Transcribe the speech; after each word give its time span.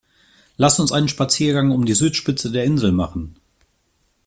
Lass 0.57 0.79
uns 0.79 0.91
einen 0.93 1.09
Spaziergang 1.09 1.69
um 1.69 1.85
die 1.85 1.93
Südspitze 1.93 2.51
der 2.51 2.63
Insel 2.63 2.91
machen! 2.91 3.35